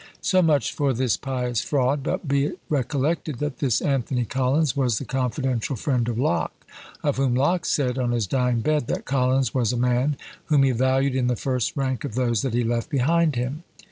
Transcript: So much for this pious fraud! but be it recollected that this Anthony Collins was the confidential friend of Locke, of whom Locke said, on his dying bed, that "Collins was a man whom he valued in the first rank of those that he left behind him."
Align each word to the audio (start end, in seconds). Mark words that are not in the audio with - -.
So 0.21 0.41
much 0.41 0.73
for 0.73 0.93
this 0.93 1.15
pious 1.15 1.61
fraud! 1.61 2.01
but 2.01 2.27
be 2.27 2.45
it 2.45 2.59
recollected 2.69 3.37
that 3.37 3.59
this 3.59 3.81
Anthony 3.81 4.25
Collins 4.25 4.75
was 4.75 4.97
the 4.97 5.05
confidential 5.05 5.75
friend 5.75 6.07
of 6.09 6.17
Locke, 6.17 6.65
of 7.03 7.17
whom 7.17 7.35
Locke 7.35 7.65
said, 7.65 7.99
on 7.99 8.09
his 8.09 8.25
dying 8.25 8.61
bed, 8.61 8.87
that 8.87 9.05
"Collins 9.05 9.53
was 9.53 9.71
a 9.71 9.77
man 9.77 10.17
whom 10.45 10.63
he 10.63 10.71
valued 10.71 11.13
in 11.13 11.27
the 11.27 11.35
first 11.35 11.77
rank 11.77 12.03
of 12.03 12.15
those 12.15 12.41
that 12.41 12.55
he 12.55 12.63
left 12.63 12.89
behind 12.89 13.35
him." 13.35 13.63